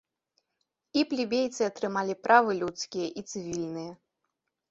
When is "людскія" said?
2.61-3.07